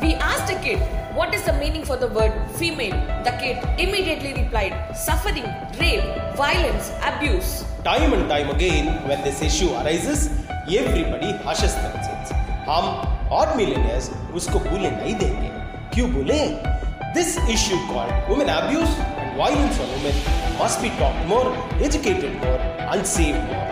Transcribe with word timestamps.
We 0.00 0.14
asked 0.14 0.52
a 0.52 0.58
kid, 0.60 0.80
what 1.14 1.32
is 1.34 1.42
the 1.44 1.52
meaning 1.54 1.84
for 1.84 1.96
the 1.96 2.08
word 2.08 2.32
female? 2.56 2.96
The 3.24 3.32
kid 3.40 3.62
immediately 3.78 4.34
replied, 4.34 4.96
suffering, 4.96 5.44
rape, 5.78 6.04
violence, 6.36 6.90
abuse. 7.02 7.64
Time 7.84 8.12
and 8.12 8.28
time 8.28 8.50
again, 8.50 9.06
when 9.08 9.22
this 9.22 9.40
issue 9.42 9.70
arises, 9.70 10.30
everybody 10.66 11.32
hushes 11.44 11.74
themselves. 11.74 12.32
हम 12.66 13.28
और 13.30 13.56
millionaires 13.56 14.10
उसको 14.34 14.58
भूले 14.66 14.90
नहीं 14.90 15.14
देंगे 15.22 15.50
क्यों 15.94 16.10
भूले 16.12 16.38
This 17.14 17.36
issue 17.48 17.78
called 17.86 18.12
women 18.28 18.48
abuse 18.48 18.94
and 19.22 19.36
violence 19.36 19.78
on 19.78 19.90
women 19.90 20.16
must 20.58 20.82
be 20.82 20.88
talked 21.00 21.26
more, 21.28 21.54
educated 21.80 22.34
more, 22.42 22.58
and 22.90 23.06
saved 23.06 23.38
more. 23.50 23.68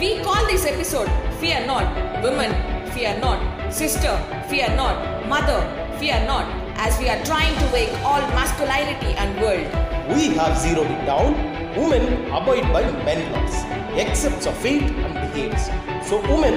We 0.00 0.20
call 0.22 0.46
this 0.46 0.64
episode 0.64 1.10
Fear 1.40 1.66
Not, 1.66 2.22
Women, 2.22 2.54
Fear 2.92 3.18
Not, 3.18 3.51
Sister, 3.73 4.13
Fear 4.49 4.75
Not, 4.75 5.27
Mother, 5.27 5.65
Fear 5.97 6.27
Not, 6.27 6.45
as 6.77 6.95
we 6.99 7.09
are 7.09 7.17
trying 7.25 7.57
to 7.57 7.73
wake 7.73 7.91
all 8.05 8.21
masculinity 8.37 9.17
and 9.17 9.33
world. 9.41 9.65
We 10.13 10.27
have 10.37 10.55
zeroed 10.59 10.85
it 10.85 11.05
down. 11.07 11.33
Women 11.75 12.29
abide 12.29 12.71
by 12.71 12.83
men 13.03 13.31
laws, 13.33 13.55
accepts 13.97 14.45
of 14.45 14.55
fate 14.57 14.83
and 14.83 15.13
behaves. 15.15 15.71
So 16.07 16.21
women 16.21 16.53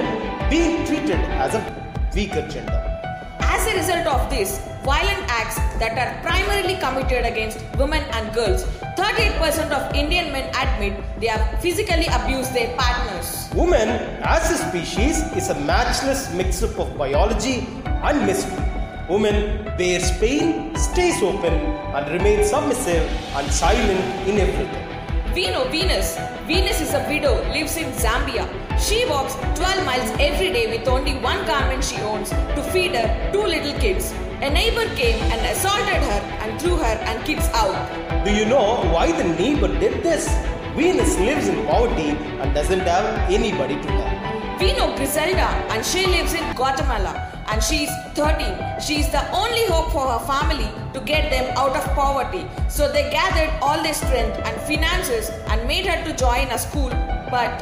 being 0.47 0.85
treated 0.85 1.17
as 1.41 1.55
a 1.55 1.61
weaker 2.13 2.47
gender. 2.47 2.77
As 3.39 3.65
a 3.65 3.75
result 3.75 4.05
of 4.05 4.29
this, 4.29 4.61
violent 4.83 5.25
acts 5.27 5.55
that 5.79 5.97
are 5.97 6.21
primarily 6.21 6.75
committed 6.75 7.25
against 7.25 7.57
women 7.79 8.03
and 8.13 8.31
girls, 8.31 8.63
38% 8.97 9.69
of 9.69 9.93
Indian 9.93 10.31
men 10.33 10.49
admit 10.57 10.97
they 11.21 11.27
have 11.27 11.61
physically 11.61 12.07
abused 12.09 12.51
their 12.55 12.75
partners. 12.75 13.47
Woman 13.53 13.89
as 14.25 14.49
a 14.49 14.57
species 14.57 15.21
is 15.37 15.49
a 15.49 15.59
matchless 15.61 16.33
mix-up 16.33 16.79
of 16.79 16.97
biology 16.97 17.67
and 17.85 18.25
mystery. 18.25 18.57
Woman 19.07 19.69
bears 19.77 20.09
pain, 20.17 20.75
stays 20.75 21.21
open, 21.21 21.53
and 21.93 22.11
remains 22.11 22.49
submissive 22.49 23.05
and 23.37 23.45
silent 23.51 24.01
in 24.27 24.39
everything. 24.39 25.33
We 25.35 25.51
know 25.51 25.69
Venus. 25.69 26.17
Venus 26.47 26.81
is 26.81 26.95
a 26.95 27.05
widow, 27.07 27.37
lives 27.53 27.77
in 27.77 27.93
Zambia. 27.93 28.49
She 28.79 29.05
walks 29.09 29.33
12 29.57 29.85
miles 29.85 30.09
every 30.19 30.51
day 30.53 30.77
with 30.77 30.87
only 30.87 31.17
one 31.17 31.45
garment 31.47 31.83
she 31.83 31.97
owns 32.01 32.29
to 32.29 32.63
feed 32.71 32.93
her 32.93 33.31
two 33.33 33.41
little 33.41 33.73
kids. 33.79 34.13
A 34.41 34.49
neighbor 34.51 34.85
came 34.95 35.19
and 35.31 35.45
assaulted 35.47 36.03
her 36.09 36.21
and 36.41 36.61
threw 36.61 36.75
her 36.77 36.97
and 37.09 37.25
kids 37.25 37.47
out. 37.53 37.75
Do 38.23 38.31
you 38.31 38.45
know 38.45 38.83
why 38.93 39.11
the 39.11 39.23
neighbor 39.23 39.67
did 39.67 40.03
this? 40.03 40.27
Venus 40.75 41.17
lives 41.17 41.47
in 41.47 41.65
poverty 41.65 42.09
and 42.39 42.53
doesn't 42.53 42.81
have 42.81 43.31
anybody 43.31 43.81
to 43.81 43.89
help. 43.89 44.59
We 44.61 44.73
know 44.73 44.95
Griselda 44.95 45.49
and 45.73 45.83
she 45.83 46.05
lives 46.05 46.35
in 46.35 46.53
Guatemala 46.53 47.43
and 47.47 47.63
she's 47.63 47.89
13. 48.13 48.79
She's 48.79 49.09
the 49.09 49.27
only 49.31 49.65
hope 49.65 49.91
for 49.91 50.07
her 50.07 50.23
family 50.27 50.69
to 50.93 50.99
get 50.99 51.31
them 51.31 51.51
out 51.57 51.75
of 51.75 51.83
poverty. 51.95 52.45
So 52.69 52.91
they 52.91 53.09
gathered 53.09 53.51
all 53.59 53.81
their 53.81 53.95
strength 53.95 54.37
and 54.45 54.61
finances 54.61 55.31
and 55.47 55.67
made 55.67 55.87
her 55.87 56.03
to 56.05 56.15
join 56.15 56.47
a 56.49 56.59
school. 56.59 56.89
But, 57.31 57.57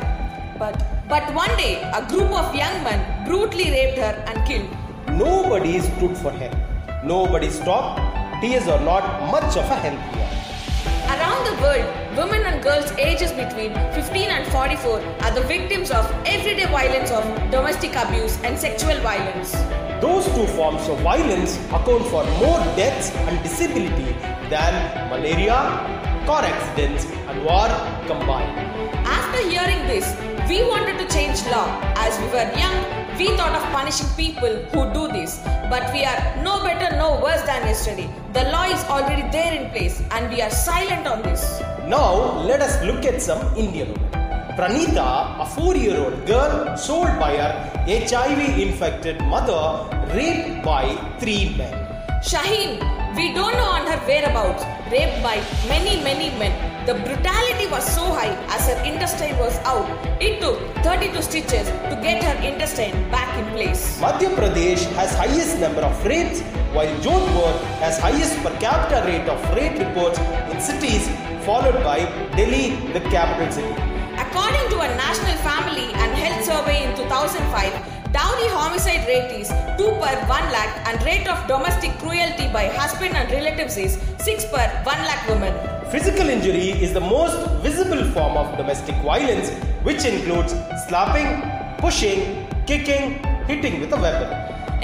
but, 0.59 0.94
but 1.07 1.33
one 1.33 1.55
day 1.57 1.81
a 1.93 2.05
group 2.07 2.31
of 2.31 2.55
young 2.55 2.83
men 2.83 3.25
brutally 3.25 3.69
raped 3.69 3.97
her 3.97 4.13
and 4.27 4.47
killed. 4.47 4.69
Nobody 5.09 5.79
stood 5.79 6.17
for 6.17 6.31
her. 6.31 6.51
Nobody 7.03 7.49
stopped. 7.49 8.01
Tears 8.41 8.67
are 8.67 8.81
not 8.81 9.31
much 9.31 9.55
of 9.55 9.69
a 9.69 9.75
help 9.75 9.99
here. 10.15 10.25
Around 11.13 11.45
the 11.45 11.61
world, 11.61 12.17
women 12.17 12.41
and 12.47 12.63
girls 12.63 12.91
ages 12.93 13.31
between 13.31 13.73
15 13.93 14.29
and 14.29 14.51
44 14.51 14.99
are 15.21 15.31
the 15.31 15.41
victims 15.41 15.91
of 15.91 16.11
everyday 16.25 16.65
violence 16.65 17.11
of 17.11 17.23
domestic 17.51 17.95
abuse 17.95 18.39
and 18.43 18.57
sexual 18.57 18.99
violence. 19.01 19.51
Those 20.01 20.25
two 20.33 20.47
forms 20.57 20.87
of 20.89 20.99
violence 21.01 21.57
account 21.67 22.05
for 22.07 22.23
more 22.41 22.59
deaths 22.75 23.11
and 23.11 23.41
disability 23.43 24.11
than 24.49 24.73
malaria, 25.09 26.04
car 26.25 26.43
accidents, 26.43 27.05
and 27.29 27.43
war 27.45 27.69
combined. 28.07 28.57
After 29.05 29.39
hearing 29.49 29.87
this, 29.87 30.05
we 30.49 30.63
wanted 30.63 30.97
to 30.99 31.07
change 31.13 31.45
law. 31.47 31.67
As 31.97 32.17
we 32.19 32.27
were 32.27 32.49
young, 32.57 32.77
we 33.17 33.27
thought 33.37 33.55
of 33.55 33.63
punishing 33.71 34.07
people 34.17 34.53
who 34.73 34.81
do 34.93 35.07
this. 35.11 35.39
But 35.69 35.91
we 35.93 36.03
are 36.03 36.19
no 36.43 36.63
better, 36.63 36.95
no 36.97 37.21
worse 37.21 37.41
than 37.43 37.65
yesterday. 37.65 38.09
The 38.33 38.43
law 38.51 38.65
is 38.65 38.83
already 38.85 39.23
there 39.31 39.53
in 39.53 39.71
place 39.71 40.01
and 40.11 40.29
we 40.29 40.41
are 40.41 40.49
silent 40.49 41.07
on 41.07 41.21
this. 41.23 41.61
Now, 41.87 42.41
let 42.41 42.61
us 42.61 42.83
look 42.83 43.05
at 43.05 43.21
some 43.21 43.41
Indian 43.55 43.93
women. 43.93 44.11
Pranita, 44.57 45.41
a 45.41 45.45
four 45.45 45.75
year 45.75 45.97
old 45.97 46.25
girl 46.25 46.77
sold 46.77 47.19
by 47.19 47.35
her 47.37 47.53
HIV 47.87 48.59
infected 48.59 49.21
mother, 49.21 49.63
raped 50.13 50.63
by 50.63 50.95
three 51.19 51.55
men. 51.57 51.73
Shaheen, 52.21 52.94
we 53.15 53.33
don't 53.33 53.53
know 53.53 53.71
on 53.77 53.87
her 53.87 53.97
whereabouts, 54.05 54.63
raped 54.91 55.23
by 55.23 55.35
many, 55.69 56.03
many 56.03 56.29
men. 56.37 56.53
The 56.85 56.95
brutality 56.95 57.67
was 57.71 57.83
so 57.95 58.03
high 58.11 58.35
as 58.53 58.67
her 58.67 58.83
intestine 58.83 59.37
was 59.37 59.57
out. 59.59 59.87
It 60.21 60.41
took 60.41 60.59
32 60.83 61.21
stitches 61.21 61.67
to 61.89 61.95
get 62.03 62.21
her 62.23 62.35
intestine 62.45 63.09
back 63.09 63.31
in 63.39 63.45
place. 63.53 63.99
Madhya 64.01 64.35
Pradesh 64.35 64.83
has 64.99 65.15
highest 65.15 65.59
number 65.59 65.81
of 65.81 66.05
rapes, 66.05 66.41
while 66.75 66.93
Jodhpur 66.99 67.53
has 67.79 67.97
highest 67.99 68.37
per 68.43 68.53
capita 68.59 69.05
rate 69.07 69.27
of 69.29 69.39
rape 69.55 69.79
reports 69.79 70.19
in 70.51 70.59
cities, 70.59 71.07
followed 71.45 71.81
by 71.83 71.99
Delhi, 72.35 72.75
the 72.91 72.99
capital 73.09 73.49
city. 73.51 73.73
According 74.19 74.69
to 74.71 74.81
a 74.81 74.89
National 74.95 75.37
Family 75.37 75.87
and 75.93 76.11
Health 76.17 76.43
Survey 76.43 76.83
in 76.83 76.95
2005, 76.97 77.94
dowry 78.15 78.47
homicide 78.47 79.05
rate 79.11 79.31
is 79.41 79.49
2 79.77 79.87
per 80.01 80.11
1 80.33 80.51
lakh 80.55 80.75
and 80.89 81.01
rate 81.07 81.27
of 81.31 81.39
domestic 81.49 81.91
cruelty 82.01 82.45
by 82.53 82.63
husband 82.75 83.13
and 83.21 83.33
relatives 83.37 83.75
is 83.85 83.97
6 84.27 84.45
per 84.53 84.67
1 84.91 85.01
lakh 85.07 85.23
women. 85.31 85.57
Physical 85.95 86.29
injury 86.35 86.69
is 86.85 86.93
the 86.93 87.03
most 87.15 87.35
visible 87.65 88.03
form 88.15 88.37
of 88.43 88.55
domestic 88.61 88.95
violence, 89.09 89.49
which 89.89 90.05
includes 90.11 90.55
slapping, 90.85 91.29
pushing, 91.83 92.47
kicking, 92.71 93.05
hitting 93.51 93.81
with 93.81 93.91
a 93.99 94.01
weapon. 94.05 94.31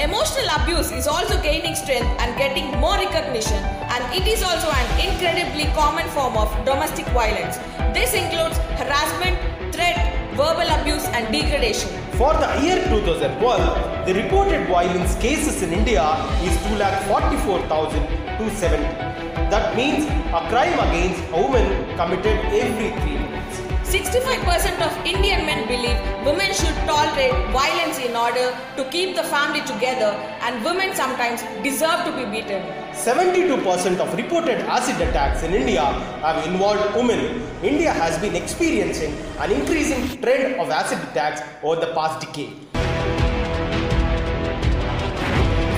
Emotional 0.10 0.52
abuse 0.58 0.92
is 1.00 1.08
also 1.08 1.42
gaining 1.48 1.74
strength 1.84 2.12
and 2.26 2.38
getting 2.44 2.68
more 2.84 2.98
recognition, 3.06 3.64
and 3.96 4.14
it 4.20 4.28
is 4.36 4.44
also 4.44 4.70
an 4.82 4.88
incredibly 5.08 5.72
common 5.82 6.08
form 6.18 6.36
of 6.36 6.50
domestic 6.66 7.08
violence. 7.22 7.56
This 7.98 8.14
includes 8.14 8.58
harassment, 8.82 9.40
threat, 9.74 9.98
verbal 10.36 10.70
abuse, 10.80 11.06
and 11.16 11.32
degradation. 11.40 12.01
For 12.22 12.34
the 12.34 12.50
year 12.62 12.78
2012, 12.88 14.06
the 14.06 14.14
reported 14.14 14.68
violence 14.68 15.16
cases 15.16 15.64
in 15.64 15.74
India 15.74 16.04
is 16.44 16.56
2,44,270. 16.70 19.50
That 19.50 19.76
means 19.76 20.06
a 20.06 20.46
crime 20.52 20.78
against 20.86 21.24
a 21.34 21.38
woman 21.42 21.66
committed 21.98 22.38
every 22.62 22.92
three 23.02 23.18
minutes. 23.18 23.71
65% 23.92 24.80
of 24.88 25.06
Indian 25.06 25.46
men 25.46 25.68
believe 25.68 26.00
women 26.26 26.54
should 26.54 26.74
tolerate 26.88 27.34
violence 27.52 28.00
in 28.00 28.16
order 28.16 28.56
to 28.78 28.90
keep 28.90 29.18
the 29.18 29.24
family 29.24 29.60
together, 29.66 30.12
and 30.48 30.64
women 30.64 30.96
sometimes 30.96 31.42
deserve 31.62 32.06
to 32.06 32.12
be 32.16 32.24
beaten. 32.24 32.64
72% 32.94 34.00
of 34.00 34.16
reported 34.16 34.60
acid 34.60 34.96
attacks 35.10 35.44
in 35.44 35.54
India 35.54 35.84
have 36.24 36.48
involved 36.48 36.96
women. 36.96 37.42
India 37.62 37.92
has 37.92 38.18
been 38.20 38.34
experiencing 38.34 39.14
an 39.40 39.52
increasing 39.52 40.08
trend 40.22 40.56
of 40.62 40.70
acid 40.70 41.00
attacks 41.10 41.42
over 41.62 41.82
the 41.82 41.94
past 41.94 42.22
decade. 42.26 42.54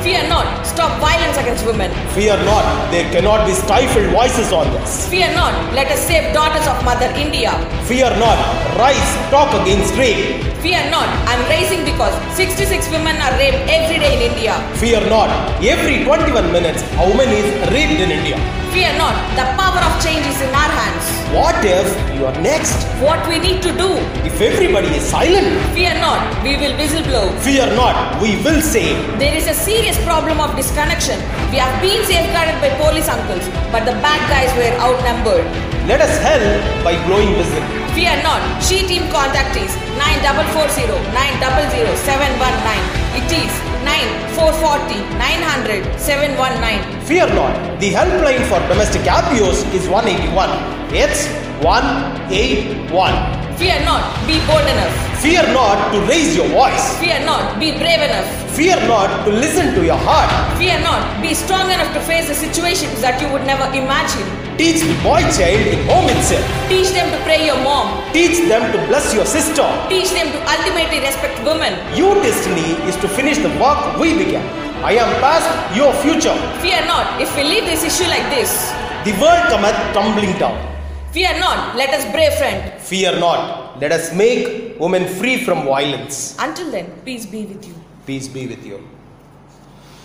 Fear 0.04 0.28
not, 0.30 0.63
stop 0.74 1.00
violence 1.00 1.38
against 1.38 1.66
women. 1.66 1.92
Fear 2.18 2.38
not, 2.46 2.66
there 2.92 3.06
cannot 3.14 3.46
be 3.46 3.54
stifled 3.54 4.10
voices 4.12 4.52
on 4.52 4.66
this. 4.74 5.08
Fear 5.10 5.30
not, 5.34 5.54
let 5.74 5.88
us 5.92 6.02
save 6.02 6.34
daughters 6.34 6.66
of 6.68 6.78
Mother 6.84 7.10
India. 7.16 7.54
Fear 7.86 8.10
not, 8.18 8.38
rise, 8.78 9.12
talk 9.30 9.54
against 9.62 9.94
rape. 9.96 10.42
Fear 10.66 10.90
not, 10.90 11.08
I'm 11.28 11.44
raising 11.50 11.84
because 11.86 12.14
66 12.36 12.90
women 12.90 13.16
are 13.18 13.34
raped 13.38 13.62
every 13.70 14.00
day 14.00 14.16
in 14.18 14.32
India. 14.32 14.56
Fear 14.82 15.02
not, 15.10 15.30
every 15.62 16.04
21 16.04 16.52
minutes 16.52 16.82
a 16.98 17.06
woman 17.10 17.30
is 17.30 17.46
raped 17.72 18.00
in 18.02 18.10
India. 18.12 18.38
Fear 18.74 18.98
not, 18.98 19.14
the 19.38 19.46
power 19.60 19.78
of 19.86 19.94
change 20.02 20.26
is 20.26 20.42
in 20.42 20.50
our 20.50 20.72
hands. 20.80 21.06
What 21.36 21.54
if 21.64 21.86
you 22.18 22.26
are 22.26 22.34
next? 22.42 22.74
What 23.04 23.22
we 23.28 23.38
need 23.38 23.62
to 23.62 23.72
do? 23.78 23.90
If 24.26 24.40
everybody 24.42 24.88
is 24.88 25.04
silent, 25.04 25.46
Fear 25.76 25.94
not, 26.00 26.22
we 26.44 26.56
will 26.58 26.76
whistle 26.78 27.04
blow. 27.04 27.30
fear 27.42 27.68
not, 27.76 28.20
we 28.22 28.42
will 28.44 28.62
say. 28.62 28.96
There 29.20 29.36
is 29.36 29.48
a 29.48 29.54
serious 29.54 30.02
problem 30.06 30.40
of 30.40 30.56
disconnection. 30.64 31.20
We 31.52 31.60
have 31.60 31.76
been 31.84 32.00
safeguarded 32.08 32.56
by 32.64 32.72
police 32.80 33.12
uncles, 33.12 33.44
but 33.76 33.84
the 33.84 33.92
bad 34.00 34.24
guys 34.32 34.48
were 34.56 34.72
outnumbered. 34.80 35.44
Let 35.92 36.00
us 36.00 36.16
help 36.24 36.40
by 36.88 36.96
blowing 37.04 37.36
whistle. 37.36 37.60
Fear 37.92 38.24
not, 38.24 38.40
She 38.64 38.88
Team 38.88 39.12
contact 39.12 39.60
is 39.60 39.76
9440 40.00 40.88
900 41.12 42.00
719. 42.00 42.80
It 43.20 43.28
is 43.44 43.52
9440 43.84 45.04
900 45.20 45.84
719. 46.00 46.80
Fear 47.04 47.28
not, 47.36 47.54
the 47.84 47.92
helpline 47.92 48.48
for 48.48 48.64
domestic 48.72 49.04
abuse 49.04 49.68
is 49.76 49.84
181. 49.92 50.48
It's 50.96 51.28
181. 51.60 53.43
Fear 53.58 53.86
not, 53.86 54.04
be 54.28 54.40
bold 54.48 54.66
enough. 54.68 54.94
Fear 55.22 55.44
not 55.54 55.92
to 55.94 56.02
raise 56.08 56.36
your 56.36 56.48
voice. 56.50 56.98
Fear 57.00 57.26
not, 57.26 57.60
be 57.60 57.72
brave 57.78 58.02
enough. 58.02 58.28
Fear 58.54 58.76
not 58.88 59.26
to 59.26 59.32
listen 59.32 59.74
to 59.74 59.84
your 59.84 59.98
heart. 59.98 60.30
Fear 60.60 60.80
not. 60.82 61.02
Be 61.22 61.34
strong 61.34 61.72
enough 61.72 61.92
to 61.98 62.02
face 62.02 62.28
the 62.28 62.36
situations 62.36 63.02
that 63.02 63.18
you 63.22 63.26
would 63.34 63.46
never 63.50 63.66
imagine. 63.74 64.30
Teach 64.62 64.86
the 64.86 64.94
boy 65.02 65.26
child 65.34 65.66
in 65.74 65.82
home 65.90 66.06
itself. 66.14 66.46
Teach 66.70 66.94
them 66.94 67.10
to 67.10 67.18
pray 67.26 67.46
your 67.46 67.58
mom. 67.66 67.98
Teach 68.14 68.46
them 68.46 68.62
to 68.70 68.78
bless 68.86 69.10
your 69.14 69.26
sister. 69.26 69.66
Teach 69.90 70.14
them 70.14 70.30
to 70.30 70.40
ultimately 70.46 71.02
respect 71.02 71.42
women. 71.42 71.74
Your 71.98 72.14
destiny 72.22 72.78
is 72.86 72.96
to 73.02 73.08
finish 73.10 73.42
the 73.42 73.50
work 73.58 73.98
we 73.98 74.14
began. 74.14 74.46
I 74.86 75.02
am 75.02 75.10
past 75.18 75.50
your 75.74 75.90
future. 76.06 76.38
Fear 76.62 76.86
not. 76.86 77.18
If 77.20 77.34
we 77.36 77.44
leave 77.44 77.66
this 77.66 77.82
issue 77.82 78.06
like 78.06 78.30
this, 78.30 78.70
The 79.04 79.12
world 79.20 79.50
cometh 79.50 79.76
tumbling 79.94 80.38
down. 80.40 80.73
Fear 81.14 81.40
not. 81.40 81.76
Let 81.76 81.94
us 81.94 82.04
brave, 82.12 82.34
friend. 82.34 82.82
Fear 82.82 83.20
not. 83.20 83.80
Let 83.80 83.92
us 83.92 84.14
make 84.14 84.80
women 84.80 85.08
free 85.08 85.44
from 85.46 85.66
violence. 85.66 86.36
Until 86.40 86.72
then, 86.72 86.92
peace 87.06 87.26
be 87.26 87.46
with 87.46 87.66
you. 87.66 87.76
Peace 88.06 88.28
be 88.28 88.48
with 88.48 88.66
you. 88.66 88.82